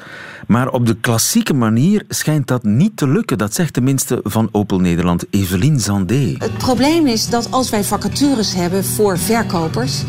[0.47, 3.37] Maar op de klassieke manier schijnt dat niet te lukken.
[3.37, 6.35] Dat zegt tenminste van Opel Nederland Evelien Zandé.
[6.37, 10.03] Het probleem is dat als wij vacatures hebben voor verkopers...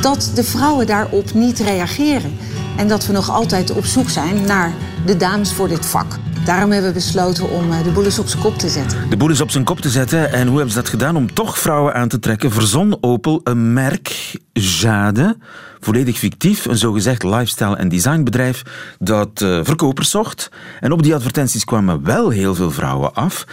[0.00, 2.36] dat de vrouwen daarop niet reageren.
[2.78, 4.72] En dat we nog altijd op zoek zijn naar
[5.06, 6.16] de dames voor dit vak.
[6.44, 9.10] Daarom hebben we besloten om eh, de boel eens op zijn kop te zetten.
[9.10, 10.32] De boel eens op zijn kop te zetten.
[10.32, 12.50] En hoe hebben ze dat gedaan om toch vrouwen aan te trekken?
[12.50, 15.36] Verzon Opel een merk, Jade,
[15.80, 18.62] volledig fictief, een zogezegd lifestyle- en designbedrijf
[18.98, 20.50] dat uh, verkopers zocht.
[20.80, 23.44] En op die advertenties kwamen wel heel veel vrouwen af.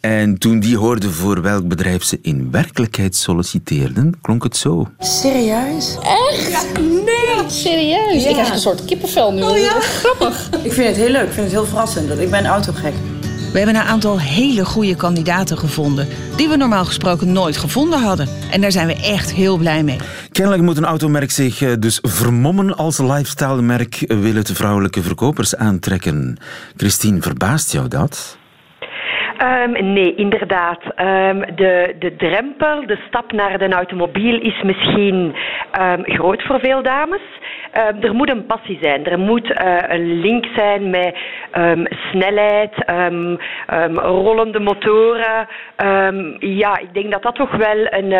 [0.00, 4.88] En toen die hoorden voor welk bedrijf ze in werkelijkheid solliciteerden, klonk het zo.
[4.98, 5.96] Serieus?
[6.02, 6.50] Echt?
[6.50, 7.50] Ja, nee.
[7.50, 8.24] Serieus?
[8.24, 9.42] Ik heb een soort kippenvel nu.
[9.42, 9.80] Oh ja?
[9.80, 10.48] Grappig.
[10.62, 11.26] Ik vind het heel leuk.
[11.26, 12.18] Ik vind het heel verrassend.
[12.18, 12.94] Ik ben autogek.
[13.52, 18.28] We hebben een aantal hele goede kandidaten gevonden, die we normaal gesproken nooit gevonden hadden.
[18.50, 19.98] En daar zijn we echt heel blij mee.
[20.32, 26.36] Kennelijk moet een automerk zich eh, dus vermommen als lifestyle-merk, willen de vrouwelijke verkopers aantrekken.
[26.76, 28.37] Christine, verbaast jou dat?
[29.42, 30.82] Um, nee, inderdaad.
[30.84, 35.34] Um, de, de drempel, de stap naar de automobiel is misschien
[35.80, 37.20] um, groot voor veel dames.
[38.00, 39.06] er moet een passie zijn.
[39.06, 41.16] Er moet uh, een link zijn met
[42.10, 42.72] snelheid,
[43.94, 45.48] rollende motoren.
[46.38, 48.12] ja, ik denk dat dat toch wel een,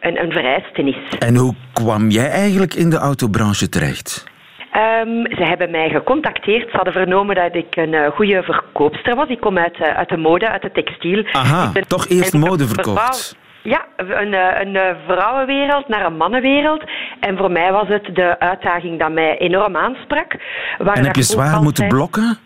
[0.00, 1.18] een, een vereiste is.
[1.18, 4.32] En hoe kwam jij eigenlijk in de autobranche terecht?
[4.76, 6.70] Um, ze hebben mij gecontacteerd.
[6.70, 9.28] Ze hadden vernomen dat ik een uh, goede verkoopster was.
[9.28, 11.24] Ik kom uit, uh, uit de mode, uit de textiel.
[11.32, 13.36] Aha, toch eerst mode verkocht.
[13.62, 16.84] Ja, een, eh, een, vrouwenwereld naar een mannenwereld.
[17.20, 20.36] En voor mij was het de uitdaging dat mij enorm aansprak.
[20.78, 22.38] en heb je zwaar moeten blokken?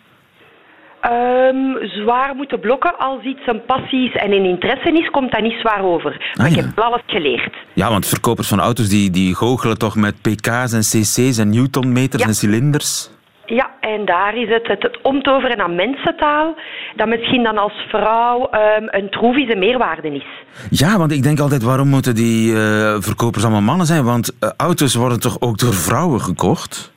[1.05, 5.43] Um, zwaar moeten blokken als iets een passie is en een interesse is, komt dat
[5.43, 6.33] niet zwaar over.
[6.35, 7.57] Maar ah, ik heb alles geleerd.
[7.73, 12.23] Ja, want verkopers van auto's die, die goochelen toch met pk's en cc's en newtonmeters
[12.23, 13.11] en cilinders?
[13.47, 16.55] Ja, en daar is het, het, het omtoveren naar mensentaal,
[16.97, 20.27] dat misschien dan als vrouw um, een troevische meerwaarde is.
[20.71, 22.57] Ja, want ik denk altijd, waarom moeten die uh,
[22.99, 24.05] verkopers allemaal mannen zijn?
[24.05, 26.93] Want uh, auto's worden toch ook door vrouwen gekocht?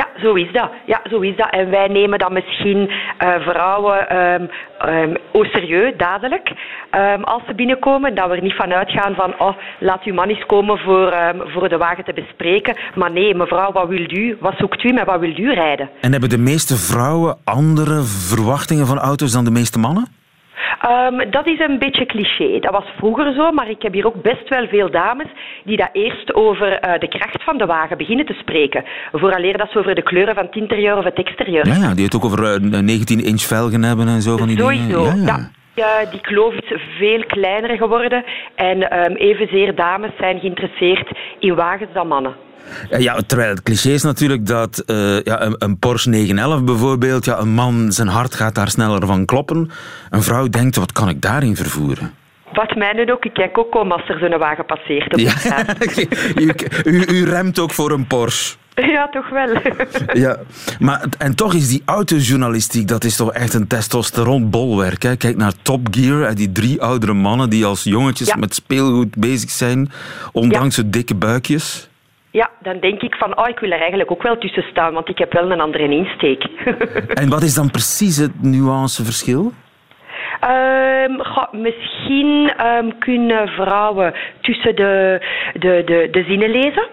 [0.00, 0.70] Ja, zo is dat.
[0.86, 1.50] Ja, zo is dat.
[1.50, 4.48] En wij nemen dan misschien uh, vrouwen um,
[4.88, 6.52] um, au serieus, dadelijk,
[6.94, 8.14] um, als ze binnenkomen.
[8.14, 11.14] Dat we er niet van uitgaan van, oh, laat uw man eens komen voor,
[11.46, 12.76] voor de wagen te bespreken.
[12.94, 14.36] Maar nee, mevrouw, wat wilt u?
[14.40, 15.90] Wat zoekt u met wat wilt u rijden?
[16.00, 20.06] En hebben de meeste vrouwen andere verwachtingen van auto's dan de meeste mannen?
[20.88, 22.58] Um, dat is een beetje cliché.
[22.60, 25.26] Dat was vroeger zo, maar ik heb hier ook best wel veel dames
[25.64, 28.84] die dat eerst over uh, de kracht van de wagen beginnen te spreken.
[29.12, 31.66] Vooraleer dat ze over de kleuren van het interieur of het exterieur.
[31.66, 34.58] Ja, ja die het ook over uh, 19 inch velgen hebben en zo van die
[34.58, 35.24] Sowieso, dingen.
[35.24, 36.00] Ja, ja.
[36.02, 36.10] ja.
[36.10, 42.08] die kloof is veel kleiner geworden en um, evenzeer dames zijn geïnteresseerd in wagens dan
[42.08, 42.45] mannen.
[42.98, 47.38] Ja, terwijl het cliché is natuurlijk dat uh, ja, een, een, Porsche 911 bijvoorbeeld, ja,
[47.38, 49.70] een man, zijn hart gaat daar sneller van kloppen.
[50.10, 52.14] Een vrouw denkt, wat kan ik daarin vervoeren?
[52.52, 55.12] Wat mij ook, ik kijk ook om als er zo'n wagen passeert.
[55.12, 55.64] Op ja.
[56.42, 56.52] u,
[56.84, 58.56] u, u remt ook voor een Porsche.
[58.74, 59.48] Ja, toch wel.
[60.24, 60.38] ja,
[60.78, 65.02] maar en toch is die autojournalistiek, dat is toch echt een testosteronbolwerk.
[65.02, 65.16] Hè?
[65.16, 68.36] Kijk naar Top Gear, die drie oudere mannen die als jongetjes ja.
[68.36, 69.90] met speelgoed bezig zijn,
[70.32, 70.82] ondanks ja.
[70.82, 71.88] hun dikke buikjes.
[72.40, 75.08] Ja, dan denk ik van, oh, ik wil er eigenlijk ook wel tussen staan, want
[75.08, 76.42] ik heb wel een andere insteek.
[77.20, 79.52] en wat is dan precies het nuanceverschil?
[80.44, 85.20] Um, goh, misschien um, kunnen vrouwen tussen de,
[85.52, 86.88] de, de, de zinnen lezen,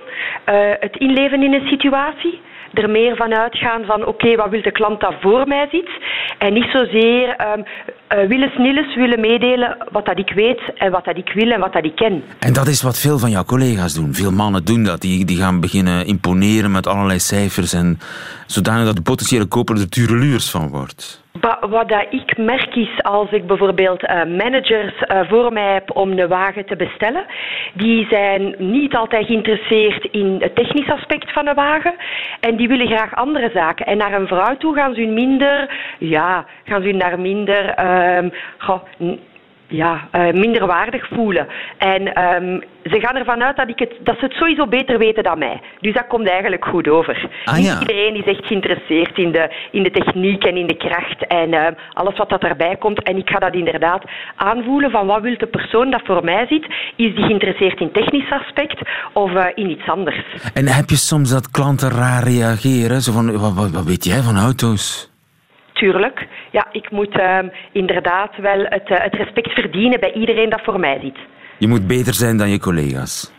[0.50, 2.42] uh, het inleven in een situatie
[2.74, 5.90] er meer van uitgaan van oké, wat wil de klant dat voor mij ziet?
[6.38, 11.06] En niet zozeer um, uh, willen snilles willen meedelen wat dat ik weet en wat
[11.06, 12.24] dat ik wil en wat dat ik ken.
[12.40, 14.14] En dat is wat veel van jouw collega's doen.
[14.14, 15.02] Veel mannen doen dat.
[15.02, 18.00] Die, die gaan beginnen imponeren met allerlei cijfers en
[18.48, 21.23] zodanig dat de potentiële koper er tureluurs van wordt.
[21.70, 26.28] Wat ik merk is als ik bijvoorbeeld uh, managers uh, voor mij heb om een
[26.28, 27.26] wagen te bestellen,
[27.74, 31.94] die zijn niet altijd geïnteresseerd in het technisch aspect van een wagen
[32.40, 33.86] en die willen graag andere zaken.
[33.86, 37.86] En naar een vrouw toe gaan ze minder, ja, gaan ze naar minder,
[38.18, 38.82] um, goh,
[39.74, 41.48] ja, uh, minder waardig voelen.
[41.78, 45.24] En um, ze gaan ervan uit dat, ik het, dat ze het sowieso beter weten
[45.24, 45.62] dan mij.
[45.80, 47.30] Dus dat komt eigenlijk goed over.
[47.46, 47.80] Ah, ja.
[47.80, 51.68] Iedereen is echt geïnteresseerd in de, in de techniek en in de kracht en uh,
[51.94, 53.04] alles wat dat daarbij komt.
[53.04, 54.04] En ik ga dat inderdaad
[54.36, 56.66] aanvoelen van wat wil de persoon dat voor mij ziet.
[56.96, 58.80] Is die geïnteresseerd in technisch aspect
[59.14, 60.26] of uh, in iets anders?
[60.54, 63.02] En heb je soms dat klanten raar reageren?
[63.02, 65.13] Zo van, wat, wat, wat weet jij van auto's?
[65.74, 66.28] Tuurlijk.
[66.52, 67.38] Ja, ik moet uh,
[67.72, 71.18] inderdaad wel het, uh, het respect verdienen bij iedereen dat voor mij ziet.
[71.58, 73.33] Je moet beter zijn dan je collega's.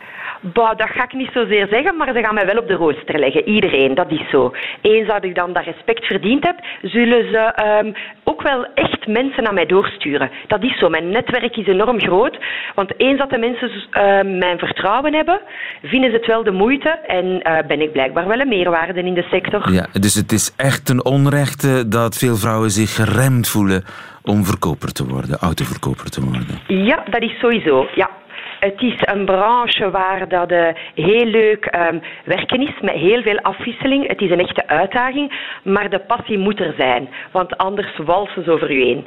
[0.53, 3.19] Bah, dat ga ik niet zozeer zeggen, maar ze gaan mij wel op de rooster
[3.19, 3.47] leggen.
[3.47, 4.53] Iedereen, dat is zo.
[4.81, 7.53] Eens dat ik dan dat respect verdiend heb, zullen ze
[7.83, 10.31] um, ook wel echt mensen naar mij doorsturen.
[10.47, 10.89] Dat is zo.
[10.89, 12.37] Mijn netwerk is enorm groot.
[12.75, 15.41] Want eens dat de mensen uh, mijn vertrouwen hebben,
[15.81, 19.13] vinden ze het wel de moeite en uh, ben ik blijkbaar wel een meerwaarde in
[19.13, 19.71] de sector.
[19.71, 23.83] Ja, dus het is echt een onrechte dat veel vrouwen zich geremd voelen
[24.23, 26.59] om verkoper te worden, autoverkoper te worden.
[26.67, 27.87] Ja, dat is sowieso.
[27.95, 28.09] Ja.
[28.65, 33.39] Het is een branche waar dat uh, heel leuk um, werken is, met heel veel
[33.39, 34.07] afwisseling.
[34.07, 38.51] Het is een echte uitdaging, maar de passie moet er zijn, want anders walsen ze
[38.51, 39.05] over u heen.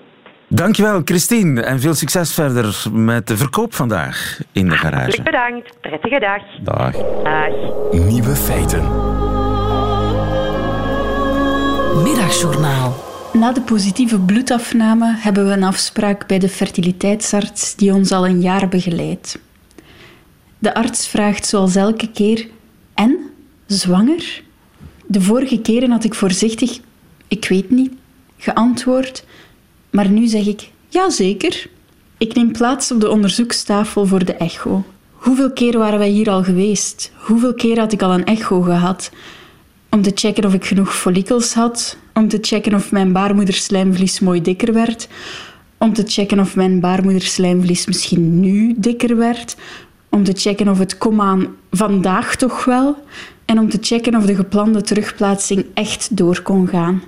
[0.49, 1.62] Dankjewel, Christine.
[1.62, 4.97] En veel succes verder met de verkoop vandaag in de garage.
[4.97, 5.81] Hartelijk bedankt.
[5.81, 6.42] Prettige dag.
[6.62, 6.92] Dag.
[7.23, 7.53] Dag.
[7.92, 8.83] Nieuwe feiten.
[12.03, 12.94] Middagjournaal.
[13.33, 18.40] Na de positieve bloedafname hebben we een afspraak bij de fertiliteitsarts die ons al een
[18.40, 19.47] jaar begeleidt.
[20.59, 22.47] De arts vraagt zoals elke keer:
[22.94, 23.18] En?
[23.66, 24.42] Zwanger?
[25.07, 26.79] De vorige keren had ik voorzichtig:
[27.29, 27.92] Ik weet niet,
[28.37, 29.25] geantwoord,
[29.90, 31.66] maar nu zeg ik: Ja, zeker.
[32.18, 34.85] Ik neem plaats op de onderzoekstafel voor de echo.
[35.12, 37.12] Hoeveel keer waren wij hier al geweest?
[37.14, 39.11] Hoeveel keer had ik al een echo gehad?
[39.90, 44.42] Om te checken of ik genoeg follikels had, om te checken of mijn baarmoederslijmvlies mooi
[44.42, 45.09] dikker werd,
[45.79, 49.57] om te checken of mijn baarmoederslijmvlies misschien nu dikker werd,
[50.11, 52.97] om te checken of het komaan vandaag toch wel
[53.44, 57.03] en om te checken of de geplande terugplaatsing echt door kon gaan.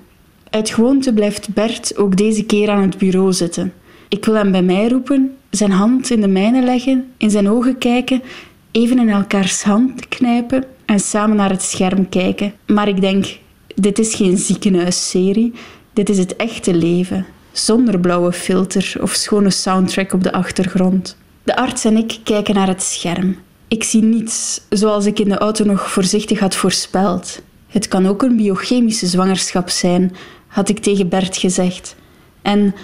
[0.50, 3.72] Uit gewoonte blijft Bert ook deze keer aan het bureau zitten.
[4.08, 7.78] Ik wil hem bij mij roepen, zijn hand in de mijne leggen, in zijn ogen
[7.78, 8.22] kijken,
[8.70, 12.52] even in elkaars hand knijpen en samen naar het scherm kijken.
[12.66, 13.38] Maar ik denk,
[13.74, 15.52] dit is geen ziekenhuisserie,
[15.92, 21.16] dit is het echte leven, zonder blauwe filter of schone soundtrack op de achtergrond.
[21.50, 23.36] De arts en ik kijken naar het scherm.
[23.68, 27.42] Ik zie niets, zoals ik in de auto nog voorzichtig had voorspeld.
[27.66, 31.96] Het kan ook een biochemische zwangerschap zijn, had ik tegen Bert gezegd.
[32.42, 32.74] En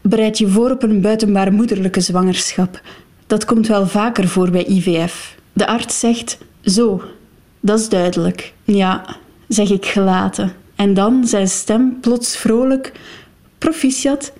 [0.00, 2.80] bereid je voor op een buitenbaar moederlijke zwangerschap.
[3.26, 5.36] Dat komt wel vaker voor bij IVF.
[5.52, 7.02] De arts zegt: Zo,
[7.60, 8.52] dat is duidelijk.
[8.64, 9.16] Ja,
[9.48, 10.52] zeg ik gelaten.
[10.76, 12.92] En dan zijn stem plots vrolijk:
[13.58, 14.32] Proficiat,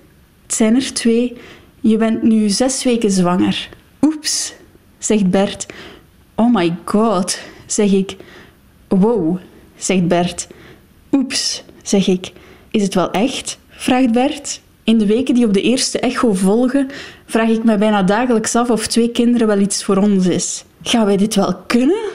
[0.45, 1.37] het zijn er twee.
[1.81, 3.69] Je bent nu zes weken zwanger.
[4.01, 4.53] Oeps,
[4.97, 5.65] zegt Bert.
[6.35, 8.15] Oh my god, zeg ik.
[8.87, 9.37] Wow,
[9.75, 10.47] zegt Bert.
[11.11, 12.31] Oeps, zeg ik.
[12.71, 13.57] Is het wel echt?
[13.69, 14.61] vraagt Bert.
[14.83, 16.87] In de weken die op de eerste echo volgen,
[17.25, 20.63] vraag ik me bijna dagelijks af of twee kinderen wel iets voor ons is.
[20.81, 22.09] Gaan wij dit wel kunnen?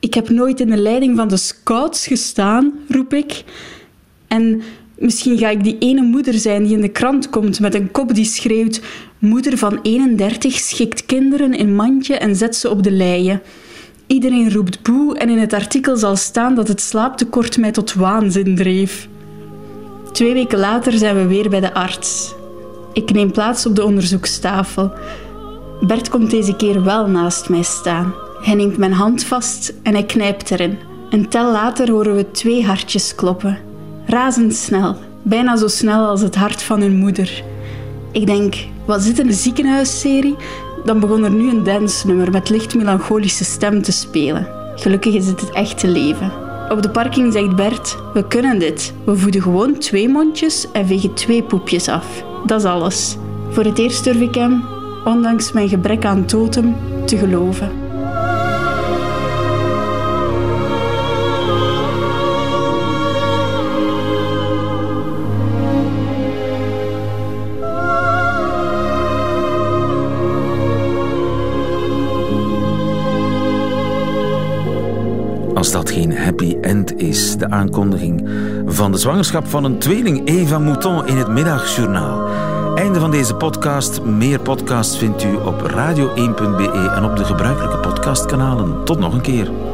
[0.00, 3.44] Ik heb nooit in de leiding van de scouts gestaan, roep ik.
[4.26, 4.62] En
[4.98, 8.14] misschien ga ik die ene moeder zijn die in de krant komt met een kop
[8.14, 8.80] die schreeuwt:
[9.18, 13.42] Moeder van 31 schikt kinderen in mandje en zet ze op de leien.
[14.06, 18.56] Iedereen roept boe en in het artikel zal staan dat het slaaptekort mij tot waanzin
[18.56, 19.08] dreef.
[20.12, 22.34] Twee weken later zijn we weer bij de arts.
[22.92, 24.92] Ik neem plaats op de onderzoekstafel.
[25.80, 28.14] Bert komt deze keer wel naast mij staan.
[28.42, 30.78] Hij neemt mijn hand vast en hij knijpt erin.
[31.10, 33.65] Een tel later horen we twee hartjes kloppen.
[34.06, 37.42] Razendsnel, bijna zo snel als het hart van hun moeder.
[38.12, 40.36] Ik denk, wat zit in een ziekenhuisserie?
[40.84, 44.48] Dan begon er nu een dansnummer met licht melancholische stem te spelen.
[44.74, 46.32] Gelukkig is het het echte leven.
[46.68, 48.92] Op de parking zegt Bert: We kunnen dit.
[49.04, 52.24] We voeden gewoon twee mondjes en vegen twee poepjes af.
[52.44, 53.16] Dat is alles.
[53.50, 54.64] Voor het eerst durf ik hem,
[55.04, 57.85] ondanks mijn gebrek aan totem, te geloven.
[76.96, 78.28] Is, de aankondiging
[78.66, 82.28] van de zwangerschap van een tweeling Eva Mouton in het middagjournaal.
[82.74, 84.02] Einde van deze podcast.
[84.02, 88.84] Meer podcasts vindt u op radio1.be en op de gebruikelijke podcastkanalen.
[88.84, 89.65] Tot nog een keer.